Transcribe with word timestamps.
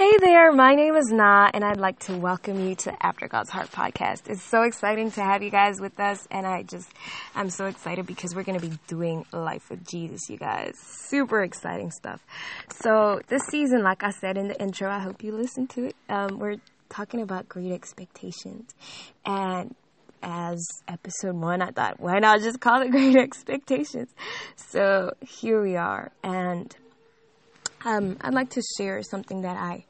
Hey 0.00 0.16
there, 0.18 0.50
my 0.50 0.74
name 0.74 0.96
is 0.96 1.12
Na, 1.12 1.50
and 1.52 1.62
I'd 1.62 1.78
like 1.78 1.98
to 2.06 2.16
welcome 2.16 2.58
you 2.66 2.74
to 2.74 3.04
After 3.04 3.28
God's 3.28 3.50
Heart 3.50 3.70
podcast. 3.70 4.30
It's 4.30 4.42
so 4.42 4.62
exciting 4.62 5.10
to 5.10 5.22
have 5.22 5.42
you 5.42 5.50
guys 5.50 5.78
with 5.78 6.00
us, 6.00 6.26
and 6.30 6.46
I 6.46 6.62
just, 6.62 6.90
I'm 7.34 7.50
so 7.50 7.66
excited 7.66 8.06
because 8.06 8.34
we're 8.34 8.44
going 8.44 8.58
to 8.58 8.66
be 8.66 8.78
doing 8.86 9.26
life 9.30 9.68
with 9.68 9.86
Jesus, 9.86 10.30
you 10.30 10.38
guys. 10.38 10.72
Super 10.78 11.42
exciting 11.42 11.90
stuff. 11.90 12.24
So, 12.82 13.20
this 13.28 13.42
season, 13.50 13.82
like 13.82 14.02
I 14.02 14.08
said 14.08 14.38
in 14.38 14.48
the 14.48 14.58
intro, 14.58 14.90
I 14.90 15.00
hope 15.00 15.22
you 15.22 15.32
listen 15.32 15.66
to 15.66 15.88
it. 15.88 15.96
Um, 16.08 16.38
we're 16.38 16.56
talking 16.88 17.20
about 17.20 17.46
great 17.46 17.70
expectations, 17.70 18.74
and 19.26 19.74
as 20.22 20.66
episode 20.88 21.36
one, 21.36 21.60
I 21.60 21.72
thought, 21.72 22.00
why 22.00 22.20
not 22.20 22.40
just 22.40 22.58
call 22.58 22.80
it 22.80 22.90
Great 22.90 23.16
Expectations? 23.16 24.08
So, 24.56 25.10
here 25.20 25.60
we 25.62 25.76
are, 25.76 26.10
and 26.24 26.74
um, 27.84 28.16
I'd 28.20 28.34
like 28.34 28.50
to 28.50 28.62
share 28.78 29.02
something 29.02 29.42
that 29.42 29.56
I 29.56 29.84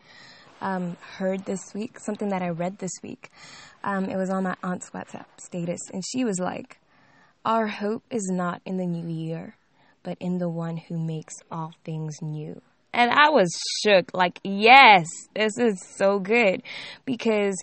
um, 0.60 0.96
heard 1.16 1.44
this 1.44 1.60
week, 1.74 1.98
something 1.98 2.28
that 2.28 2.42
I 2.42 2.50
read 2.50 2.78
this 2.78 2.92
week. 3.02 3.30
Um, 3.82 4.06
it 4.06 4.16
was 4.16 4.30
on 4.30 4.44
my 4.44 4.56
aunt's 4.62 4.90
WhatsApp 4.90 5.26
status, 5.38 5.80
and 5.92 6.02
she 6.04 6.24
was 6.24 6.38
like, 6.38 6.78
Our 7.44 7.66
hope 7.66 8.04
is 8.10 8.28
not 8.30 8.60
in 8.64 8.76
the 8.76 8.86
new 8.86 9.08
year, 9.08 9.56
but 10.02 10.16
in 10.20 10.38
the 10.38 10.48
one 10.48 10.76
who 10.76 10.98
makes 10.98 11.34
all 11.50 11.72
things 11.84 12.16
new. 12.20 12.60
And 12.92 13.10
I 13.10 13.30
was 13.30 13.48
shook, 13.82 14.10
like, 14.12 14.40
yes, 14.42 15.06
this 15.34 15.56
is 15.58 15.80
so 15.96 16.18
good 16.18 16.62
because 17.04 17.56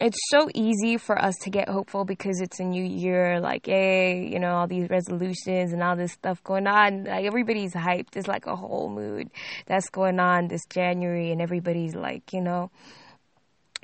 it's 0.00 0.18
so 0.30 0.48
easy 0.54 0.96
for 0.96 1.16
us 1.16 1.34
to 1.42 1.50
get 1.50 1.68
hopeful 1.68 2.04
because 2.04 2.40
it's 2.40 2.58
a 2.60 2.64
new 2.64 2.84
year, 2.84 3.40
like, 3.40 3.66
hey, 3.66 4.26
you 4.26 4.40
know, 4.40 4.54
all 4.54 4.66
these 4.66 4.88
resolutions 4.88 5.72
and 5.72 5.82
all 5.82 5.96
this 5.96 6.12
stuff 6.12 6.42
going 6.42 6.66
on. 6.66 7.04
Like, 7.04 7.24
everybody's 7.24 7.74
hyped. 7.74 8.10
There's 8.12 8.26
like 8.26 8.46
a 8.46 8.56
whole 8.56 8.88
mood 8.88 9.30
that's 9.66 9.90
going 9.90 10.18
on 10.18 10.48
this 10.48 10.64
January, 10.66 11.30
and 11.30 11.40
everybody's 11.40 11.94
like, 11.94 12.32
you 12.32 12.40
know, 12.40 12.70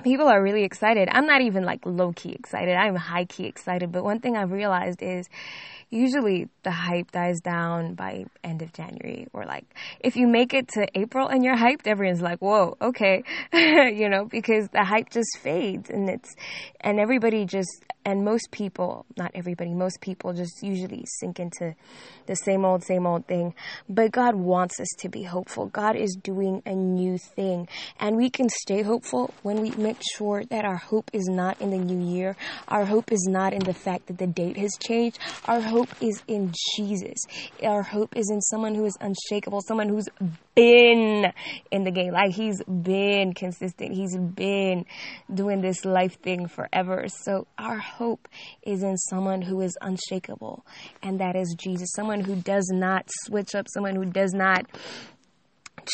people 0.03 0.27
are 0.27 0.41
really 0.41 0.63
excited. 0.63 1.09
I'm 1.11 1.25
not 1.25 1.41
even 1.41 1.63
like 1.63 1.85
low 1.85 2.13
key 2.13 2.31
excited, 2.31 2.75
I'm 2.75 2.95
high 2.95 3.25
key 3.25 3.45
excited. 3.45 3.91
But 3.91 4.03
one 4.03 4.19
thing 4.19 4.37
I've 4.37 4.51
realized 4.51 5.01
is, 5.01 5.29
usually 5.89 6.47
the 6.63 6.71
hype 6.71 7.11
dies 7.11 7.39
down 7.41 7.95
by 7.95 8.25
end 8.43 8.61
of 8.61 8.71
January 8.73 9.27
or 9.33 9.45
like 9.45 9.65
if 9.99 10.15
you 10.15 10.27
make 10.27 10.53
it 10.53 10.67
to 10.67 10.87
April 10.95 11.27
and 11.27 11.43
you're 11.43 11.57
hyped, 11.57 11.87
everyone's 11.87 12.21
like, 12.21 12.39
whoa, 12.39 12.77
okay, 12.81 13.23
you 13.53 14.09
know, 14.09 14.25
because 14.25 14.67
the 14.69 14.83
hype 14.83 15.09
just 15.09 15.37
fades 15.39 15.89
and 15.89 16.09
it's, 16.09 16.35
and 16.81 16.99
everybody 16.99 17.45
just, 17.45 17.83
and 18.09 18.25
most 18.25 18.49
people, 18.49 19.05
not 19.17 19.29
everybody, 19.35 19.71
most 19.71 20.01
people 20.01 20.33
just 20.33 20.63
usually 20.63 21.05
sink 21.05 21.39
into 21.39 21.75
the 22.25 22.35
same 22.35 22.65
old, 22.65 22.83
same 22.83 23.05
old 23.05 23.27
thing. 23.27 23.53
But 23.87 24.11
God 24.11 24.33
wants 24.33 24.79
us 24.79 24.87
to 24.97 25.09
be 25.09 25.21
hopeful. 25.21 25.67
God 25.67 25.95
is 25.95 26.17
doing 26.21 26.63
a 26.65 26.73
new 26.73 27.19
thing 27.19 27.67
and 27.99 28.17
we 28.17 28.31
can 28.31 28.49
stay 28.49 28.81
hopeful 28.81 29.31
when 29.43 29.61
we 29.61 29.69
make 29.77 30.01
sure 30.17 30.43
that 30.45 30.65
our 30.65 30.77
hope 30.77 31.11
is 31.13 31.27
not 31.29 31.61
in 31.61 31.69
the 31.69 31.77
new 31.77 32.15
year. 32.15 32.35
Our 32.67 32.83
hope 32.83 33.11
is 33.11 33.27
not 33.29 33.53
in 33.53 33.59
the 33.59 33.75
fact 33.75 34.07
that 34.07 34.17
the 34.17 34.25
date 34.25 34.57
has 34.57 34.71
changed. 34.81 35.19
Our 35.45 35.61
hope 35.61 35.89
is 36.01 36.23
in 36.27 36.51
Jesus. 36.75 37.19
Our 37.61 37.83
hope 37.83 38.17
is 38.17 38.31
in 38.31 38.41
someone 38.41 38.73
who 38.73 38.85
is 38.85 38.97
unshakable, 38.99 39.61
someone 39.61 39.89
who's 39.89 40.09
been 40.55 41.31
in 41.71 41.83
the 41.83 41.91
game. 41.91 42.13
Like 42.13 42.31
he's 42.31 42.61
been 42.63 43.33
consistent. 43.33 43.93
He's 43.93 44.17
been 44.17 44.85
doing 45.33 45.61
this 45.61 45.85
life 45.85 46.19
thing 46.21 46.47
forever. 46.47 47.05
So 47.07 47.47
our 47.57 47.77
hope 47.77 48.27
is 48.63 48.83
in 48.83 48.97
someone 48.97 49.41
who 49.41 49.61
is 49.61 49.77
unshakable, 49.81 50.65
and 51.01 51.19
that 51.19 51.35
is 51.35 51.55
Jesus. 51.57 51.89
Someone 51.95 52.21
who 52.21 52.35
does 52.35 52.69
not 52.73 53.07
switch 53.25 53.55
up, 53.55 53.67
someone 53.69 53.95
who 53.95 54.05
does 54.05 54.33
not 54.33 54.65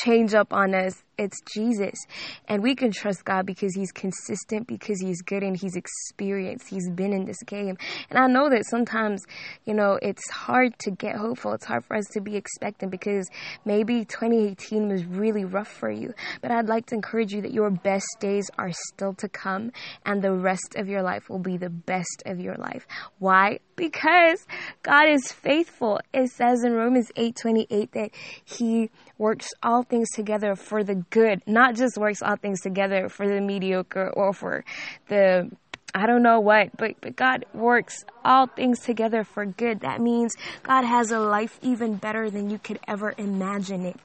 change 0.04 0.34
up 0.34 0.52
on 0.52 0.74
us 0.74 1.05
it's 1.18 1.42
Jesus. 1.54 2.00
And 2.48 2.62
we 2.62 2.76
can 2.76 2.92
trust 2.92 3.26
God 3.26 3.46
because 3.46 3.76
He's 3.76 3.92
consistent, 3.92 4.68
because 4.68 5.02
He's 5.02 5.22
good 5.22 5.44
and 5.44 5.56
He's 5.56 5.76
experienced. 5.76 6.68
He's 6.70 6.90
been 6.90 7.14
in 7.14 7.26
this 7.26 7.42
game. 7.44 7.78
And 8.10 8.20
I 8.20 8.28
know 8.28 8.50
that 8.50 8.66
sometimes, 8.66 9.24
you 9.66 9.74
know, 9.74 9.98
it's 10.02 10.30
hard 10.30 10.78
to 10.80 10.92
get 10.92 11.16
hopeful. 11.16 11.54
It's 11.54 11.66
hard 11.66 11.86
for 11.86 11.96
us 11.96 12.06
to 12.14 12.22
be 12.22 12.36
expectant 12.36 12.92
because 12.92 13.30
maybe 13.66 14.06
2018 14.06 14.88
was 14.90 15.06
really 15.06 15.46
rough 15.46 15.68
for 15.68 15.92
you. 15.92 16.14
But 16.42 16.52
I'd 16.52 16.68
like 16.68 16.88
to 16.88 16.96
encourage 16.96 17.34
you 17.34 17.42
that 17.42 17.54
your 17.54 17.70
best 17.70 18.08
days 18.20 18.50
are 18.58 18.72
still 18.94 19.14
to 19.16 19.30
come 19.30 19.72
and 20.06 20.22
the 20.22 20.34
rest 20.34 20.76
of 20.76 20.88
your 20.88 21.02
life 21.02 21.30
will 21.30 21.40
be 21.40 21.58
the 21.58 21.70
best 21.70 22.24
of 22.26 22.40
your 22.40 22.56
life. 22.56 22.88
Why? 23.20 23.60
Because 23.76 24.46
God 24.84 25.10
is 25.10 25.32
faithful. 25.32 26.00
It 26.14 26.32
says 26.32 26.64
in 26.64 26.74
Romans 26.74 27.12
8:28 27.18 27.92
that 27.92 28.12
he 28.44 28.90
works 29.18 29.50
all 29.62 29.84
things 29.84 30.10
together 30.12 30.56
for 30.56 30.84
the 30.84 30.96
good, 31.10 31.42
not 31.46 31.76
just 31.76 31.98
works 31.98 32.22
all 32.22 32.38
things 32.38 32.62
together 32.62 33.10
for 33.10 33.28
the 33.28 33.42
mediocre 33.42 34.10
or 34.16 34.34
for 34.34 34.64
the 35.10 35.52
I 35.98 36.08
don't 36.08 36.24
know 36.24 36.42
what, 36.42 36.76
but, 36.76 36.96
but 37.00 37.16
God 37.16 37.46
works 37.54 38.04
all 38.26 38.48
things 38.48 38.82
together 38.82 39.24
for 39.24 39.46
good. 39.46 39.80
That 39.80 40.02
means 40.02 40.36
God 40.62 40.84
has 40.84 41.12
a 41.12 41.20
life 41.20 41.58
even 41.62 41.96
better 41.96 42.30
than 42.30 42.50
you 42.50 42.60
could 42.60 42.80
ever 42.86 43.14
imagine 43.18 43.86
it 43.86 43.98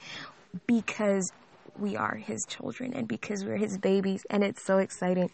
because 0.69 1.32
we 1.76 1.97
are 1.97 2.14
His 2.14 2.44
children 2.48 2.92
and 2.94 3.09
because 3.09 3.44
we're 3.44 3.56
His 3.56 3.76
babies, 3.76 4.22
and 4.30 4.44
it's 4.44 4.64
so 4.64 4.78
exciting. 4.78 5.30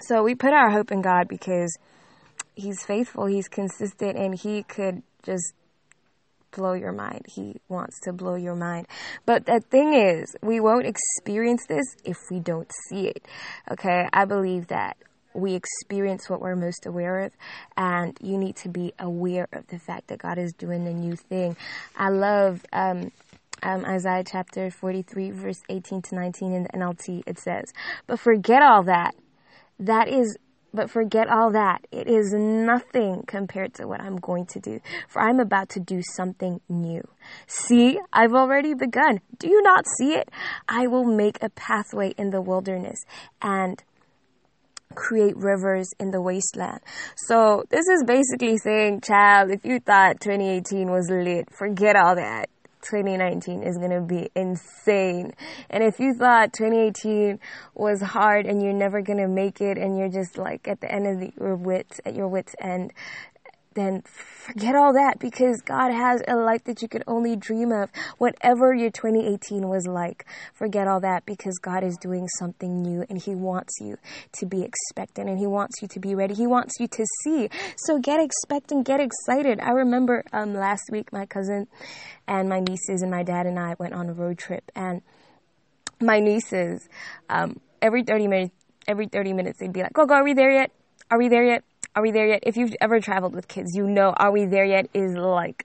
So 0.00 0.24
we 0.24 0.34
put 0.34 0.52
our 0.52 0.70
hope 0.70 0.90
in 0.90 1.02
God 1.02 1.28
because 1.28 1.78
He's 2.54 2.84
faithful, 2.84 3.26
He's 3.26 3.48
consistent, 3.48 4.16
and 4.16 4.34
He 4.34 4.62
could 4.62 5.02
just 5.22 5.54
blow 6.52 6.72
your 6.72 6.92
mind. 6.92 7.26
He 7.28 7.60
wants 7.68 7.98
to 8.04 8.12
blow 8.12 8.36
your 8.36 8.54
mind. 8.54 8.86
But 9.26 9.46
the 9.46 9.60
thing 9.60 9.94
is, 9.94 10.36
we 10.42 10.60
won't 10.60 10.86
experience 10.86 11.66
this 11.66 11.96
if 12.04 12.16
we 12.30 12.40
don't 12.40 12.70
see 12.88 13.08
it. 13.08 13.26
Okay? 13.70 14.08
I 14.12 14.24
believe 14.24 14.68
that 14.68 14.96
we 15.34 15.54
experience 15.54 16.30
what 16.30 16.40
we're 16.40 16.54
most 16.54 16.86
aware 16.86 17.24
of, 17.24 17.32
and 17.76 18.16
you 18.22 18.38
need 18.38 18.56
to 18.56 18.68
be 18.68 18.92
aware 18.98 19.48
of 19.52 19.66
the 19.66 19.78
fact 19.78 20.06
that 20.08 20.20
God 20.20 20.38
is 20.38 20.52
doing 20.52 20.86
a 20.86 20.92
new 20.92 21.16
thing. 21.16 21.56
I 21.96 22.10
love 22.10 22.64
um, 22.72 23.10
um, 23.62 23.84
Isaiah 23.84 24.22
chapter 24.24 24.70
43, 24.70 25.32
verse 25.32 25.60
18 25.68 26.02
to 26.02 26.14
19 26.14 26.52
in 26.52 26.62
the 26.62 26.68
NLT. 26.68 27.24
It 27.26 27.38
says, 27.38 27.72
But 28.06 28.20
forget 28.20 28.62
all 28.62 28.84
that. 28.84 29.16
That 29.80 30.08
is 30.08 30.38
but 30.74 30.90
forget 30.90 31.28
all 31.28 31.52
that. 31.52 31.86
It 31.92 32.08
is 32.08 32.34
nothing 32.36 33.22
compared 33.26 33.74
to 33.74 33.86
what 33.86 34.00
I'm 34.00 34.16
going 34.16 34.46
to 34.46 34.60
do, 34.60 34.80
for 35.08 35.22
I'm 35.22 35.38
about 35.38 35.68
to 35.70 35.80
do 35.80 36.02
something 36.16 36.60
new. 36.68 37.02
See, 37.46 37.98
I've 38.12 38.34
already 38.34 38.74
begun. 38.74 39.20
Do 39.38 39.48
you 39.48 39.62
not 39.62 39.84
see 39.98 40.14
it? 40.14 40.28
I 40.68 40.88
will 40.88 41.04
make 41.04 41.38
a 41.40 41.48
pathway 41.48 42.12
in 42.18 42.30
the 42.30 42.42
wilderness 42.42 42.98
and 43.40 43.82
create 44.94 45.36
rivers 45.36 45.90
in 45.98 46.10
the 46.10 46.20
wasteland. 46.20 46.80
So 47.16 47.64
this 47.70 47.86
is 47.88 48.04
basically 48.06 48.58
saying, 48.58 49.00
child, 49.00 49.50
if 49.50 49.64
you 49.64 49.80
thought 49.80 50.20
2018 50.20 50.90
was 50.90 51.08
lit, 51.10 51.48
forget 51.52 51.96
all 51.96 52.16
that. 52.16 52.48
2019 52.84 53.62
is 53.62 53.78
going 53.78 53.90
to 53.90 54.00
be 54.00 54.30
insane. 54.34 55.32
And 55.70 55.82
if 55.82 55.98
you 55.98 56.14
thought 56.14 56.52
2018 56.52 57.40
was 57.74 58.00
hard 58.00 58.46
and 58.46 58.62
you're 58.62 58.72
never 58.72 59.02
going 59.02 59.18
to 59.18 59.28
make 59.28 59.60
it 59.60 59.78
and 59.78 59.98
you're 59.98 60.08
just 60.08 60.38
like 60.38 60.68
at 60.68 60.80
the 60.80 60.92
end 60.92 61.06
of 61.06 61.20
the, 61.20 61.32
your 61.38 61.56
wits, 61.56 62.00
at 62.04 62.14
your 62.14 62.28
wits 62.28 62.54
end, 62.60 62.92
then 63.74 64.02
forget 64.02 64.74
all 64.74 64.92
that 64.92 65.18
because 65.18 65.60
God 65.64 65.92
has 65.92 66.22
a 66.26 66.36
life 66.36 66.64
that 66.64 66.82
you 66.82 66.88
could 66.88 67.04
only 67.06 67.36
dream 67.36 67.72
of. 67.72 67.90
Whatever 68.18 68.74
your 68.74 68.90
2018 68.90 69.68
was 69.68 69.86
like, 69.86 70.24
forget 70.54 70.88
all 70.88 71.00
that 71.00 71.26
because 71.26 71.58
God 71.58 71.84
is 71.84 71.96
doing 72.00 72.28
something 72.38 72.82
new 72.82 73.04
and 73.08 73.20
He 73.20 73.34
wants 73.34 73.74
you 73.80 73.96
to 74.32 74.46
be 74.46 74.62
expectant 74.62 75.28
and 75.28 75.38
He 75.38 75.46
wants 75.46 75.82
you 75.82 75.88
to 75.88 76.00
be 76.00 76.14
ready. 76.14 76.34
He 76.34 76.46
wants 76.46 76.74
you 76.78 76.88
to 76.88 77.04
see. 77.22 77.48
So 77.76 77.98
get 77.98 78.20
expectant, 78.20 78.86
get 78.86 79.00
excited. 79.00 79.60
I 79.60 79.70
remember 79.70 80.24
um, 80.32 80.54
last 80.54 80.84
week 80.90 81.12
my 81.12 81.26
cousin 81.26 81.66
and 82.26 82.48
my 82.48 82.60
nieces 82.60 83.02
and 83.02 83.10
my 83.10 83.22
dad 83.22 83.46
and 83.46 83.58
I 83.58 83.74
went 83.78 83.94
on 83.94 84.08
a 84.08 84.12
road 84.12 84.38
trip 84.38 84.70
and 84.74 85.02
my 86.00 86.20
nieces, 86.20 86.88
um, 87.28 87.60
every 87.80 88.02
30 88.02 88.28
minutes, 88.28 88.54
every 88.86 89.06
30 89.06 89.32
minutes 89.32 89.58
they'd 89.60 89.72
be 89.72 89.82
like, 89.82 89.92
go, 89.92 90.06
go, 90.06 90.14
are 90.14 90.24
we 90.24 90.34
there 90.34 90.50
yet? 90.50 90.70
Are 91.10 91.18
we 91.18 91.28
there 91.28 91.44
yet? 91.44 91.64
Are 91.96 92.02
we 92.02 92.10
there 92.10 92.26
yet? 92.26 92.40
If 92.42 92.56
you've 92.56 92.74
ever 92.80 93.00
traveled 93.00 93.34
with 93.34 93.46
kids, 93.46 93.76
you 93.76 93.86
know, 93.86 94.12
are 94.16 94.32
we 94.32 94.46
there 94.46 94.64
yet 94.64 94.88
is 94.94 95.14
like 95.14 95.64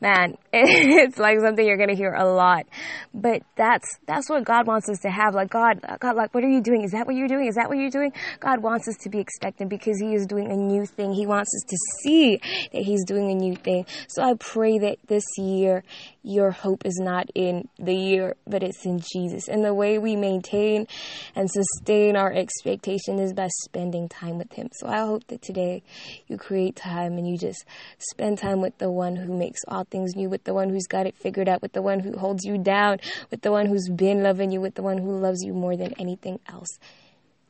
man, 0.00 0.36
it's 0.52 1.18
like 1.18 1.38
something 1.40 1.64
you're 1.64 1.76
going 1.76 1.88
to 1.88 1.96
hear 1.96 2.12
a 2.12 2.24
lot. 2.24 2.66
But 3.14 3.42
that's, 3.56 3.86
that's 4.06 4.28
what 4.28 4.44
God 4.44 4.66
wants 4.66 4.88
us 4.88 4.98
to 5.00 5.10
have. 5.10 5.34
Like, 5.34 5.50
God, 5.50 5.80
God, 6.00 6.16
like, 6.16 6.34
what 6.34 6.44
are 6.44 6.48
you 6.48 6.60
doing? 6.60 6.82
Is 6.82 6.92
that 6.92 7.06
what 7.06 7.16
you're 7.16 7.28
doing? 7.28 7.46
Is 7.46 7.54
that 7.56 7.68
what 7.68 7.78
you're 7.78 7.90
doing? 7.90 8.12
God 8.40 8.62
wants 8.62 8.88
us 8.88 8.96
to 9.02 9.08
be 9.08 9.18
expectant 9.18 9.70
because 9.70 9.98
He 10.00 10.14
is 10.14 10.26
doing 10.26 10.50
a 10.50 10.56
new 10.56 10.86
thing. 10.86 11.12
He 11.12 11.26
wants 11.26 11.50
us 11.54 11.68
to 11.68 11.76
see 12.02 12.36
that 12.72 12.82
He's 12.82 13.04
doing 13.04 13.30
a 13.30 13.34
new 13.34 13.56
thing. 13.56 13.86
So 14.08 14.22
I 14.22 14.34
pray 14.34 14.78
that 14.78 14.98
this 15.06 15.24
year, 15.38 15.82
your 16.22 16.50
hope 16.50 16.84
is 16.84 16.98
not 17.00 17.28
in 17.34 17.68
the 17.78 17.94
year, 17.94 18.36
but 18.46 18.62
it's 18.62 18.84
in 18.84 19.00
Jesus. 19.00 19.48
And 19.48 19.64
the 19.64 19.72
way 19.72 19.98
we 19.98 20.16
maintain 20.16 20.86
and 21.34 21.48
sustain 21.50 22.16
our 22.16 22.32
expectation 22.32 23.18
is 23.18 23.32
by 23.32 23.48
spending 23.64 24.08
time 24.08 24.38
with 24.38 24.52
Him. 24.52 24.68
So 24.72 24.88
I 24.88 24.98
hope 24.98 25.26
that 25.28 25.42
today 25.42 25.82
you 26.26 26.36
create 26.36 26.76
time 26.76 27.16
and 27.16 27.28
you 27.28 27.38
just 27.38 27.64
spend 27.98 28.38
time 28.38 28.60
with 28.60 28.76
the 28.78 28.90
one 28.90 29.16
who 29.16 29.36
makes 29.36 29.60
all 29.68 29.85
things 29.90 30.14
new, 30.16 30.28
with 30.28 30.44
the 30.44 30.54
one 30.54 30.70
who's 30.70 30.86
got 30.86 31.06
it 31.06 31.14
figured 31.16 31.48
out, 31.48 31.62
with 31.62 31.72
the 31.72 31.82
one 31.82 32.00
who 32.00 32.16
holds 32.18 32.44
you 32.44 32.58
down, 32.58 32.98
with 33.30 33.42
the 33.42 33.50
one 33.50 33.66
who's 33.66 33.88
been 33.88 34.22
loving 34.22 34.50
you, 34.50 34.60
with 34.60 34.74
the 34.74 34.82
one 34.82 34.98
who 34.98 35.18
loves 35.18 35.42
you 35.42 35.52
more 35.52 35.76
than 35.76 35.94
anything 35.98 36.40
else 36.48 36.78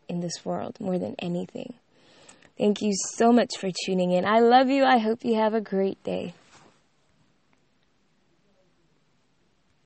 in 0.09 0.21
this 0.21 0.45
world, 0.45 0.79
more 0.81 0.99
than 0.99 1.15
anything. 1.19 1.75
Thank 2.59 2.81
you 2.81 2.93
so 2.95 3.33
much 3.33 3.57
for 3.59 3.71
tuning 3.85 4.13
in. 4.13 4.25
I 4.25 4.41
love 4.41 4.69
you. 4.69 4.85
I 4.85 4.99
hope 4.99 5.25
you 5.25 5.35
have 5.35 5.53
a 5.53 5.61
great 5.61 6.03
day. 6.05 6.33